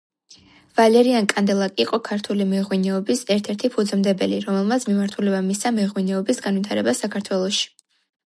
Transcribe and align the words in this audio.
ვალერიან 0.77 1.25
კანდელაკი 1.31 1.83
იყო 1.87 1.99
ქართული 2.07 2.47
მეღვინეობის 2.53 3.21
ერთ-ერთი 3.35 3.71
ფუძემდებელი, 3.75 4.41
რომელმაც 4.47 4.89
მიმართულება 4.91 5.43
მისცა 5.51 5.75
მეღვინეობის 5.77 6.43
განვითარებას 6.47 7.05
საქართველოში. 7.07 7.63